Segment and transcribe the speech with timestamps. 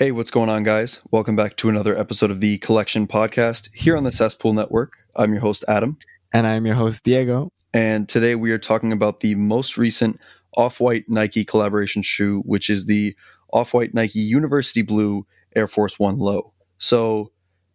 [0.00, 0.98] Hey, what's going on, guys?
[1.10, 4.94] Welcome back to another episode of the Collection Podcast here on the Cesspool Network.
[5.14, 5.98] I'm your host, Adam.
[6.32, 7.52] And I'm your host, Diego.
[7.74, 10.18] And today we are talking about the most recent
[10.56, 13.14] Off White Nike collaboration shoe, which is the
[13.52, 16.54] Off White Nike University Blue Air Force One Low.
[16.78, 17.30] So,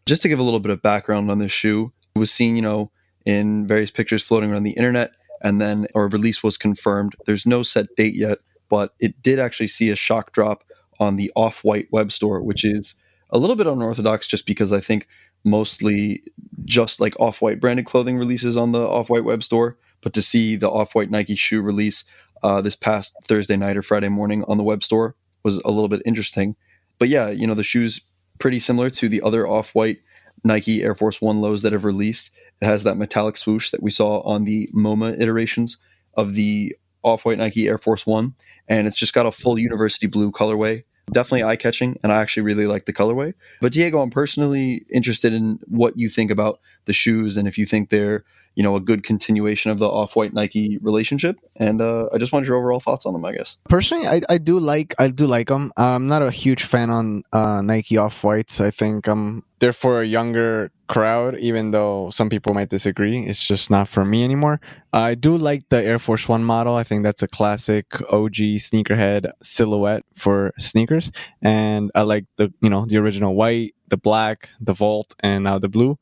[0.08, 2.64] just to give a little bit of background on this shoe, it was seen, you
[2.64, 2.90] know,
[3.28, 5.12] in various pictures floating around the internet,
[5.44, 7.16] and then our release was confirmed.
[7.28, 10.64] There's no set date yet, but it did actually see a shock drop
[11.00, 12.96] on the Off White web store, which is
[13.30, 15.08] a little bit unorthodox just because I think
[15.44, 16.24] mostly
[16.66, 19.78] just like Off White branded clothing releases on the Off White web store.
[20.02, 22.04] But to see the Off White Nike shoe release
[22.44, 25.88] uh, this past Thursday night or Friday morning on the web store was a little
[25.88, 26.56] bit interesting.
[27.00, 28.02] But yeah, you know, the shoe's
[28.40, 30.00] pretty similar to the other Off White
[30.44, 32.32] Nike Air Force One lows that have released.
[32.62, 35.78] It has that metallic swoosh that we saw on the MoMA iterations
[36.16, 36.76] of the
[37.06, 38.34] Off White Nike Air Force One
[38.68, 40.84] and it's just got a full university blue colorway.
[41.12, 43.36] Definitely eye catching, and I actually really like the colorway.
[43.62, 47.68] But Diego, I'm personally interested in what you think about the shoes and if you
[47.68, 48.24] think they're
[48.56, 51.38] you know a good continuation of the off-white Nike relationship.
[51.58, 53.24] And uh, I just wanted your overall thoughts on them.
[53.26, 55.72] I guess personally, I, I do like I do like them.
[55.78, 58.60] I'm not a huge fan on uh, Nike off-whites.
[58.60, 63.26] I think um they're for a younger crowd, even though some people might disagree.
[63.26, 64.60] It's just not for me anymore.
[64.94, 66.76] I do like the Air Force One model.
[66.76, 71.12] I think that's a classic OG sneakerhead silhouette for sneakers,
[71.42, 75.60] and I like the you know the original white, the black, the volt, and now
[75.60, 75.98] the blue.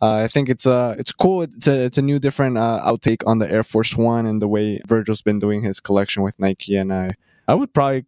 [0.00, 1.42] Uh, I think it's uh it's cool.
[1.42, 4.48] It's a it's a new different uh, outtake on the Air Force One and the
[4.48, 7.10] way Virgil's been doing his collection with Nike, and I
[7.46, 8.04] I would probably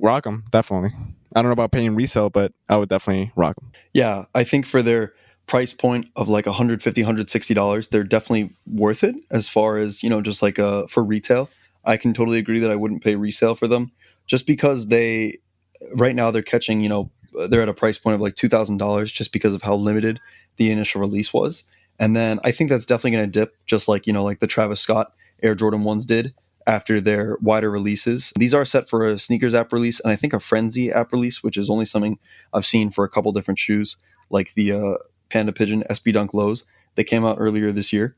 [0.00, 0.90] rock them definitely.
[1.34, 3.72] I don't know about paying resale, but I would definitely rock them.
[3.94, 5.14] Yeah, I think for their
[5.46, 10.08] price point of like 150 160 dollars they're definitely worth it as far as you
[10.08, 11.50] know just like uh for retail
[11.84, 13.90] i can totally agree that i wouldn't pay resale for them
[14.26, 15.36] just because they
[15.94, 17.10] right now they're catching you know
[17.48, 20.20] they're at a price point of like $2000 just because of how limited
[20.56, 21.64] the initial release was
[21.98, 24.46] and then i think that's definitely going to dip just like you know like the
[24.46, 26.34] travis scott air jordan ones did
[26.66, 30.32] after their wider releases these are set for a sneakers app release and i think
[30.32, 32.18] a frenzy app release which is only something
[32.52, 33.96] i've seen for a couple different shoes
[34.30, 34.94] like the uh,
[35.32, 36.64] Panda Pigeon SB Dunk lows.
[36.94, 38.14] They came out earlier this year,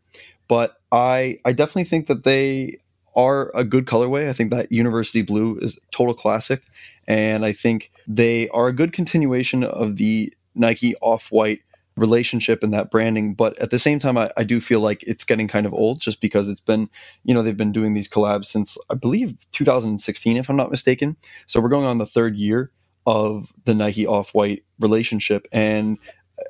[0.49, 2.81] but I I definitely think that they
[3.15, 4.29] are a good colorway.
[4.29, 6.63] I think that University Blue is total classic,
[7.07, 11.61] and I think they are a good continuation of the Nike Off White
[11.97, 13.35] relationship and that branding.
[13.35, 16.01] But at the same time, I, I, do feel like it's getting kind of old
[16.01, 16.89] just because it's been,
[17.25, 21.17] you know, they've been doing these collabs since I believe 2016, if I'm not mistaken.
[21.47, 22.73] So we're going on the third year
[23.07, 25.47] of the Nike Off White relationship.
[25.53, 25.99] And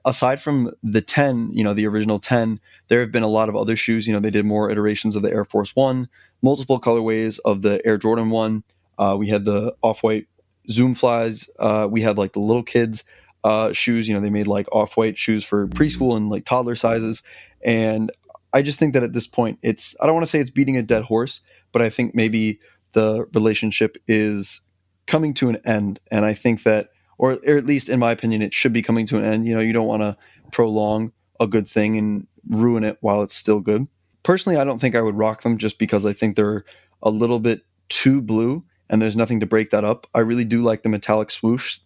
[0.04, 3.56] aside from the 10, you know, the original 10, there have been a lot of
[3.56, 4.06] other shoes.
[4.06, 6.08] You know, they did more iterations of the Air Force One,
[6.42, 8.64] multiple colorways of the Air Jordan One.
[8.96, 10.28] Uh, we had the off white
[10.70, 11.48] Zoom flies.
[11.58, 13.04] Uh, we had like the little kids
[13.42, 14.08] uh, shoes.
[14.08, 17.22] You know, they made like off white shoes for preschool and like toddler sizes.
[17.62, 18.10] And
[18.52, 20.76] I just think that at this point, it's, I don't want to say it's beating
[20.76, 21.40] a dead horse,
[21.72, 22.60] but I think maybe
[22.92, 24.60] the relationship is
[25.06, 26.00] coming to an end.
[26.10, 29.06] And I think that or, or at least in my opinion, it should be coming
[29.06, 29.46] to an end.
[29.46, 30.16] You know, you don't want to
[30.52, 33.86] prolong a good thing and ruin it while it's still good.
[34.22, 36.64] Personally, I don't think I would rock them just because I think they're
[37.02, 40.06] a little bit too blue and there's nothing to break that up.
[40.14, 41.80] I really do like the metallic swoosh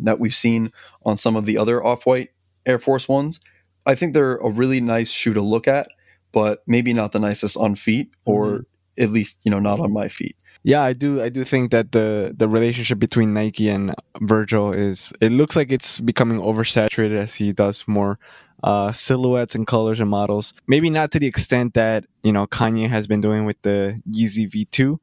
[0.00, 0.72] that we've seen
[1.04, 2.30] on some of the other off white
[2.66, 3.40] Air Force ones.
[3.86, 5.88] I think they're a really nice shoe to look at,
[6.32, 9.02] but maybe not the nicest on feet or mm-hmm.
[9.02, 10.36] at least, you know, not on my feet.
[10.66, 11.22] Yeah, I do.
[11.22, 15.12] I do think that the the relationship between Nike and Virgil is.
[15.20, 18.18] It looks like it's becoming oversaturated as he does more
[18.62, 20.54] uh, silhouettes and colors and models.
[20.66, 24.50] Maybe not to the extent that you know Kanye has been doing with the Yeezy
[24.50, 24.98] V2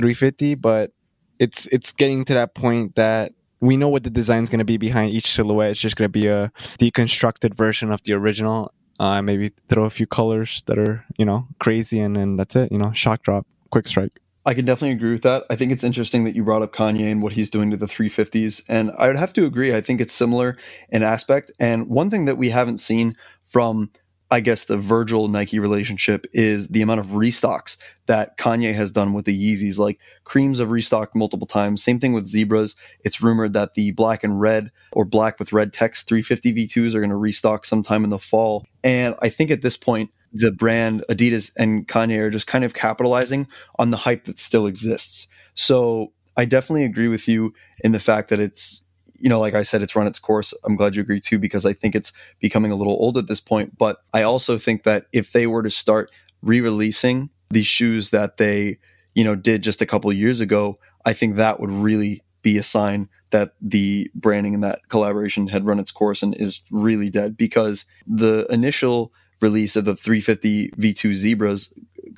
[0.00, 0.92] 350, but
[1.38, 4.64] it's it's getting to that point that we know what the design is going to
[4.64, 5.72] be behind each silhouette.
[5.72, 8.72] It's just going to be a deconstructed version of the original.
[8.98, 12.72] Uh, maybe throw a few colors that are you know crazy, and then that's it.
[12.72, 14.20] You know, shock drop, quick strike.
[14.46, 15.44] I can definitely agree with that.
[15.50, 17.86] I think it's interesting that you brought up Kanye and what he's doing to the
[17.86, 18.62] 350s.
[18.68, 19.74] And I would have to agree.
[19.74, 20.56] I think it's similar
[20.88, 21.52] in aspect.
[21.60, 23.16] And one thing that we haven't seen
[23.48, 23.90] from,
[24.32, 29.12] I guess, the Virgil Nike relationship is the amount of restocks that Kanye has done
[29.12, 29.76] with the Yeezys.
[29.76, 31.82] Like creams have restocked multiple times.
[31.82, 32.76] Same thing with Zebras.
[33.00, 37.00] It's rumored that the black and red or black with red text 350 V2s are
[37.00, 38.64] going to restock sometime in the fall.
[38.84, 42.72] And I think at this point, the brand Adidas and Kanye are just kind of
[42.72, 43.48] capitalizing
[43.80, 45.26] on the hype that still exists.
[45.54, 48.84] So I definitely agree with you in the fact that it's,
[49.20, 50.52] you know, like I said, it's run its course.
[50.64, 53.40] I'm glad you agree too, because I think it's becoming a little old at this
[53.40, 53.76] point.
[53.78, 56.10] But I also think that if they were to start
[56.42, 58.78] re releasing these shoes that they,
[59.14, 62.62] you know, did just a couple years ago, I think that would really be a
[62.62, 67.36] sign that the branding and that collaboration had run its course and is really dead
[67.36, 71.72] because the initial release of the 350 V2 Zebras,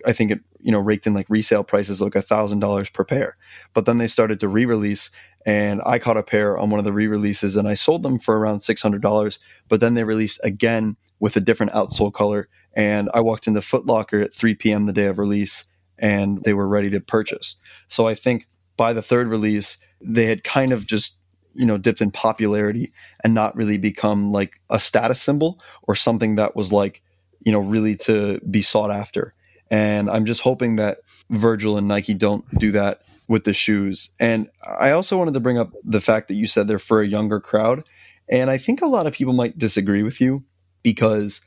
[0.06, 3.04] I think it you know raked in like resale prices like a thousand dollars per
[3.04, 3.34] pair,
[3.74, 5.10] but then they started to re-release
[5.44, 8.38] and I caught a pair on one of the re-releases and I sold them for
[8.38, 9.38] around six hundred dollars,
[9.68, 13.86] but then they released again with a different outsole color and I walked into Foot
[13.86, 14.86] Locker at 3 p.m.
[14.86, 15.64] the day of release
[15.98, 17.56] and they were ready to purchase.
[17.88, 21.16] So I think by the third release, they had kind of just
[21.54, 22.92] you know dipped in popularity
[23.22, 27.02] and not really become like a status symbol or something that was like
[27.40, 29.34] you know really to be sought after
[29.72, 30.98] and i'm just hoping that
[31.30, 34.10] virgil and nike don't do that with the shoes.
[34.20, 34.48] And
[34.78, 37.40] i also wanted to bring up the fact that you said they're for a younger
[37.40, 37.82] crowd.
[38.28, 40.44] And i think a lot of people might disagree with you
[40.82, 41.40] because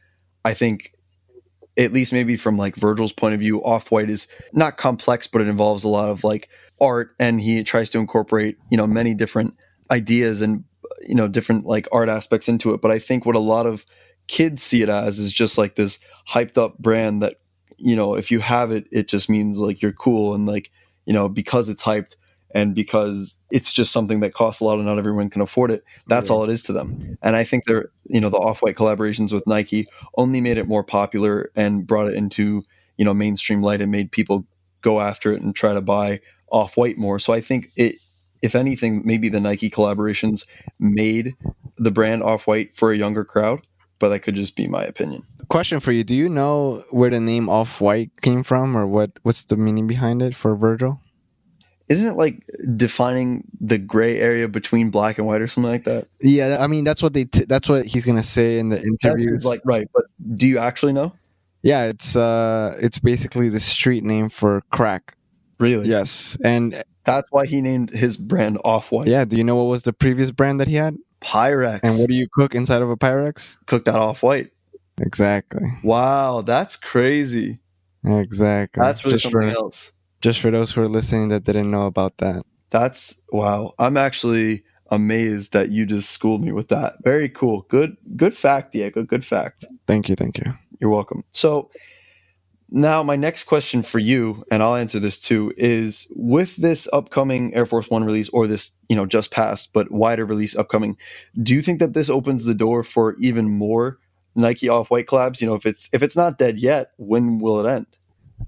[0.44, 0.94] i think
[1.78, 5.42] at least maybe from like virgil's point of view off white is not complex but
[5.42, 6.50] it involves a lot of like
[6.82, 7.16] art.
[7.20, 9.56] And he tries to incorporate you know many different
[9.92, 10.64] ideas and
[11.08, 12.82] you know different like art aspects into it.
[12.82, 13.86] But i think what a lot of
[14.28, 17.36] kids see it as is just like this hyped up brand that
[17.78, 20.72] you know if you have it it just means like you're cool and like
[21.06, 22.16] you know because it's hyped
[22.54, 25.84] and because it's just something that costs a lot and not everyone can afford it
[26.08, 27.18] that's all it is to them.
[27.22, 29.88] And i think they're you know the off-white collaborations with nike
[30.18, 32.64] only made it more popular and brought it into
[32.98, 34.46] you know mainstream light and made people
[34.82, 36.20] go after it and try to buy
[36.52, 37.20] off-white more.
[37.20, 37.96] So i think it
[38.46, 40.46] if anything, maybe the Nike collaborations
[40.80, 41.36] made
[41.78, 43.66] the brand off white for a younger crowd,
[44.00, 45.24] but that could just be my opinion.
[45.48, 49.12] Question for you: Do you know where the name Off White came from, or what?
[49.24, 51.00] What's the meaning behind it for Virgil?
[51.88, 52.44] Isn't it like
[52.76, 56.08] defining the gray area between black and white or something like that?
[56.20, 57.26] Yeah, I mean that's what they.
[57.26, 59.46] T- that's what he's gonna say in the interviews.
[59.46, 60.06] Like right, but
[60.36, 61.14] do you actually know?
[61.62, 65.16] Yeah, it's uh, it's basically the street name for crack.
[65.60, 65.88] Really?
[65.88, 69.08] Yes, and that's why he named his brand Off White.
[69.08, 69.26] Yeah.
[69.26, 70.98] Do you know what was the previous brand that he had?
[71.26, 71.80] Pyrex.
[71.84, 73.56] And what do you cook inside of a Pyrex?
[73.66, 74.52] Cook that Off White.
[75.02, 75.68] Exactly.
[75.84, 77.60] Wow, that's crazy.
[78.06, 78.82] Exactly.
[78.82, 79.92] That's really just something for, else.
[80.22, 82.46] Just for those who are listening that didn't know about that.
[82.70, 83.74] That's wow.
[83.80, 86.94] I'm actually amazed that you just schooled me with that.
[87.04, 87.62] Very cool.
[87.70, 89.04] Good good fact, Diego.
[89.04, 89.66] Good fact.
[89.88, 90.16] Thank you.
[90.16, 90.54] Thank you.
[90.80, 91.24] You're welcome.
[91.32, 91.70] So
[92.70, 97.54] now, my next question for you, and I'll answer this too, is with this upcoming
[97.54, 100.98] Air Force One release, or this, you know, just passed but wider release upcoming,
[101.42, 104.00] do you think that this opens the door for even more
[104.36, 105.42] Nike off white collabs?
[105.42, 107.86] You know, if it's if it's not dead yet, when will it end?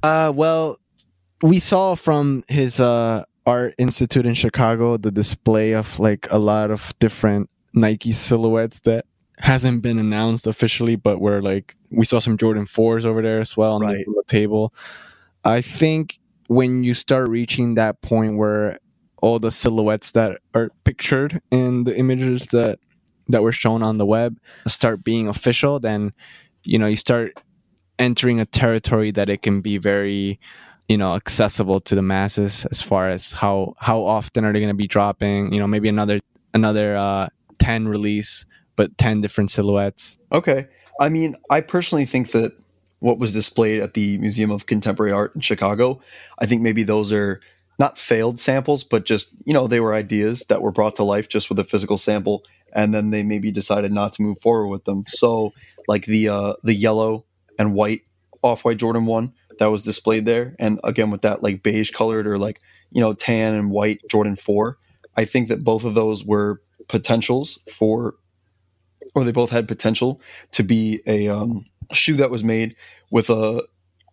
[0.01, 0.79] Uh, well,
[1.41, 6.71] we saw from his uh, art institute in Chicago the display of like a lot
[6.71, 9.05] of different Nike silhouettes that
[9.39, 13.55] hasn't been announced officially, but we're like we saw some Jordan fours over there as
[13.55, 13.97] well on, Right.
[14.05, 14.73] the, on the table.
[15.43, 18.79] I think when you start reaching that point where
[19.21, 22.79] all the silhouettes that are pictured in the images that
[23.29, 24.37] that were shown on the web
[24.67, 26.13] start being official, then
[26.63, 27.33] you know you start
[27.99, 30.39] entering a territory that it can be very
[30.87, 34.69] you know accessible to the masses as far as how how often are they going
[34.69, 36.19] to be dropping you know maybe another
[36.53, 37.27] another uh
[37.59, 38.45] 10 release
[38.77, 40.67] but 10 different silhouettes Okay.
[40.99, 42.53] I mean, I personally think that
[42.99, 46.01] what was displayed at the Museum of Contemporary Art in Chicago,
[46.39, 47.39] I think maybe those are
[47.79, 51.29] not failed samples, but just, you know, they were ideas that were brought to life
[51.29, 52.43] just with a physical sample
[52.73, 55.05] and then they maybe decided not to move forward with them.
[55.07, 55.53] So,
[55.87, 57.25] like the uh the yellow
[57.57, 58.01] and white
[58.43, 62.37] off-white Jordan 1 that was displayed there and again with that like beige colored or
[62.37, 62.59] like,
[62.91, 64.77] you know, tan and white Jordan 4,
[65.15, 68.15] I think that both of those were potentials for
[69.17, 70.21] or they both had potential
[70.51, 72.75] to be a um, shoe that was made
[73.09, 73.63] with a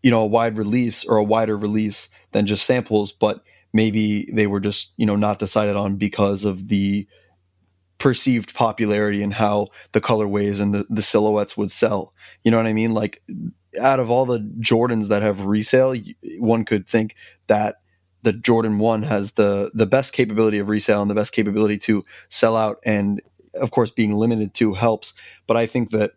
[0.02, 3.42] you know a wide release or a wider release than just samples but
[3.74, 7.06] maybe they were just you know not decided on because of the
[7.98, 12.12] perceived popularity and how the colorways and the, the silhouettes would sell.
[12.42, 12.92] You know what i mean?
[12.92, 13.22] Like
[13.80, 15.94] out of all the jordans that have resale
[16.38, 17.14] one could think
[17.46, 17.76] that
[18.22, 22.02] the jordan 1 has the the best capability of resale and the best capability to
[22.28, 23.20] sell out and
[23.56, 25.14] of course being limited to helps
[25.46, 26.12] but i think that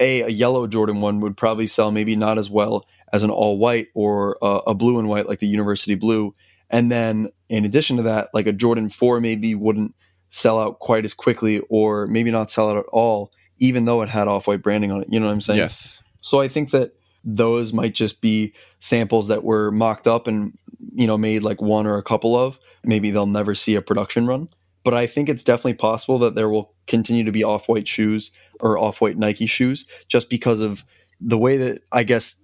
[0.00, 3.58] a a yellow jordan 1 would probably sell maybe not as well as an all
[3.58, 6.34] white or a, a blue and white like the university blue
[6.70, 9.94] and then in addition to that like a jordan 4 maybe wouldn't
[10.30, 14.08] sell out quite as quickly or maybe not sell out at all even though it
[14.08, 16.94] had off-white branding on it you know what i'm saying yes so I think that
[17.24, 20.56] those might just be samples that were mocked up and
[20.94, 22.58] you know made like one or a couple of.
[22.82, 24.48] Maybe they'll never see a production run.
[24.84, 28.78] But I think it's definitely possible that there will continue to be off-white shoes or
[28.78, 30.84] off-white Nike shoes just because of
[31.20, 32.36] the way that I guess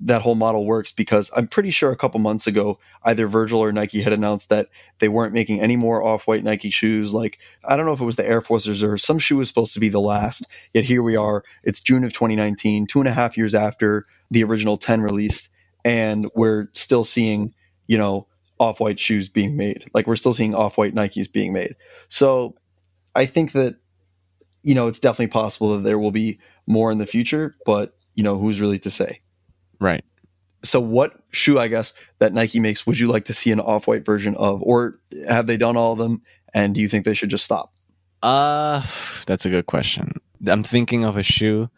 [0.00, 3.72] that whole model works because I'm pretty sure a couple months ago, either Virgil or
[3.72, 4.68] Nike had announced that
[4.98, 7.12] they weren't making any more off white Nike shoes.
[7.12, 9.74] Like, I don't know if it was the Air Forces or some shoe was supposed
[9.74, 10.44] to be the last.
[10.74, 11.44] Yet here we are.
[11.64, 15.48] It's June of 2019, two and a half years after the original 10 released,
[15.84, 17.54] and we're still seeing,
[17.86, 18.26] you know,
[18.58, 19.84] off white shoes being made.
[19.94, 21.76] Like, we're still seeing off white Nikes being made.
[22.08, 22.54] So
[23.14, 23.76] I think that,
[24.62, 28.22] you know, it's definitely possible that there will be more in the future, but, you
[28.22, 29.18] know, who's really to say?
[29.80, 30.04] Right.
[30.62, 33.86] So, what shoe, I guess, that Nike makes would you like to see an off
[33.86, 34.62] white version of?
[34.62, 34.98] Or
[35.28, 36.22] have they done all of them?
[36.54, 37.72] And do you think they should just stop?
[38.22, 38.82] Uh,
[39.26, 40.20] that's a good question.
[40.46, 41.70] I'm thinking of a shoe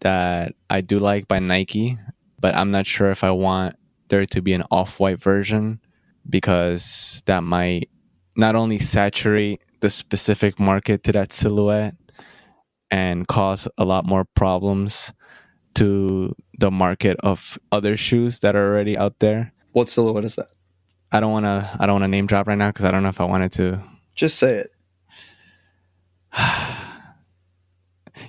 [0.00, 1.98] that I do like by Nike,
[2.40, 3.76] but I'm not sure if I want
[4.08, 5.80] there to be an off white version
[6.28, 7.88] because that might
[8.36, 11.94] not only saturate the specific market to that silhouette
[12.90, 15.12] and cause a lot more problems
[15.74, 19.52] to the market of other shoes that are already out there.
[19.72, 20.48] What silhouette is that?
[21.12, 23.02] I don't want to I don't want to name drop right now cuz I don't
[23.02, 23.80] know if I wanted to.
[24.14, 24.72] Just say it.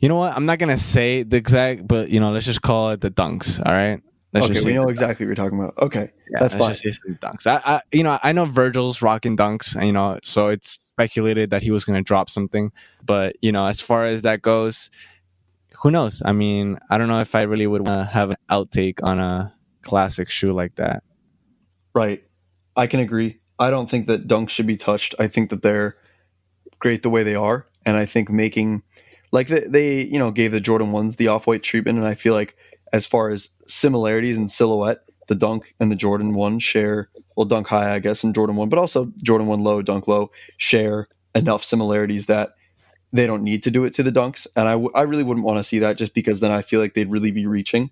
[0.01, 0.35] you know what?
[0.35, 3.11] I'm not going to say the exact but you know, let's just call it the
[3.11, 4.01] dunks, all right?
[4.31, 5.75] Let's okay, we know exactly what you're talking about.
[5.79, 6.73] Okay, Yeah, that's fine.
[6.73, 7.47] just dunks.
[7.47, 9.83] I, I, you know, I know Virgil's rocking dunks.
[9.83, 12.71] You know, so it's speculated that he was going to drop something.
[13.03, 14.91] But you know, as far as that goes,
[15.81, 16.21] who knows?
[16.23, 19.19] I mean, I don't know if I really would want to have an outtake on
[19.19, 21.03] a classic shoe like that.
[21.95, 22.23] Right.
[22.75, 23.39] I can agree.
[23.57, 25.15] I don't think that dunks should be touched.
[25.19, 25.97] I think that they're
[26.79, 28.83] great the way they are, and I think making
[29.31, 32.15] like they, they you know gave the Jordan ones the off white treatment, and I
[32.15, 32.55] feel like
[32.93, 37.67] as far as similarities in silhouette, the dunk and the Jordan one share well dunk
[37.67, 41.63] high, I guess, and Jordan one, but also Jordan one low, dunk low share enough
[41.63, 42.53] similarities that
[43.13, 45.45] they don't need to do it to the dunks, and I, w- I really wouldn't
[45.45, 47.89] want to see that just because then I feel like they'd really be reaching.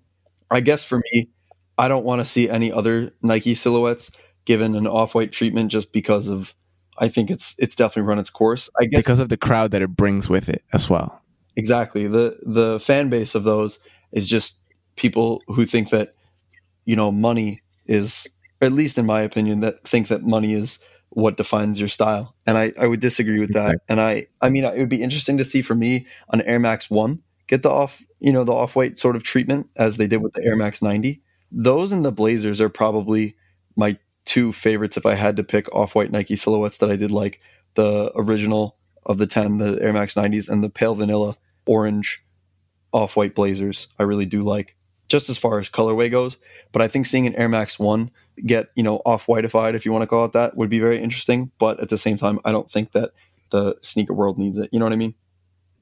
[0.50, 1.30] I guess for me,
[1.76, 4.10] I don't want to see any other Nike silhouettes
[4.44, 6.54] given an off-white treatment just because of
[6.98, 8.68] I think it's it's definitely run its course.
[8.80, 11.20] I guess Because of the crowd that it brings with it as well.
[11.56, 13.80] exactly the the fan base of those
[14.12, 14.58] is just
[14.98, 16.14] people who think that
[16.84, 18.26] you know money is
[18.60, 20.78] at least in my opinion that think that money is
[21.10, 22.34] what defines your style.
[22.46, 23.80] And i i would disagree with that.
[23.88, 26.90] And i i mean it would be interesting to see for me an air max
[26.90, 30.22] 1 get the off you know the off white sort of treatment as they did
[30.22, 33.36] with the air max 90 those and the blazers are probably
[33.76, 37.10] my two favorites if i had to pick off white nike silhouettes that i did
[37.10, 37.40] like.
[37.74, 38.76] The original
[39.06, 41.36] of the 10 the air max 90s and the pale vanilla
[41.66, 42.24] orange
[42.92, 44.74] off white blazers I really do like
[45.08, 46.36] just as far as colorway goes.
[46.72, 48.10] But I think seeing an Air Max 1
[48.46, 51.02] get, you know, off whiteified, if you want to call it that, would be very
[51.02, 51.50] interesting.
[51.58, 53.12] But at the same time, I don't think that
[53.50, 54.70] the sneaker world needs it.
[54.72, 55.14] You know what I mean?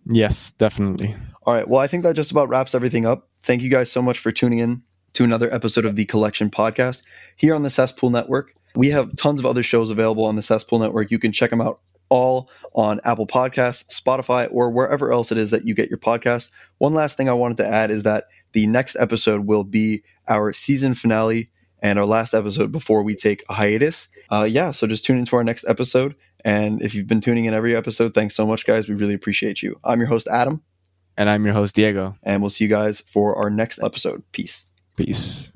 [0.07, 1.17] Yes, definitely.
[1.43, 1.69] All right.
[1.69, 3.29] Well, I think that just about wraps everything up.
[3.43, 4.83] Thank you guys so much for tuning in
[5.15, 7.03] to another episode of the Collection Podcast
[7.37, 8.55] here on the Cesspool Network.
[8.77, 11.11] We have tons of other shows available on the Cesspool Network.
[11.11, 15.51] You can check them out all on Apple Podcasts, Spotify, or wherever else it is
[15.51, 16.51] that you get your podcasts.
[16.79, 18.27] One last thing I wanted to add is that
[18.57, 21.51] the next episode will be our season finale
[21.83, 24.09] and our last episode before we take a hiatus.
[24.33, 26.15] Uh, yeah, so just tune into our next episode.
[26.43, 28.89] And if you've been tuning in every episode, thanks so much, guys.
[28.89, 29.79] We really appreciate you.
[29.85, 30.63] I'm your host, Adam
[31.19, 32.17] And I'm your host, Diego.
[32.23, 34.23] and we'll see you guys for our next episode.
[34.33, 34.65] Peace.
[34.97, 35.53] Peace.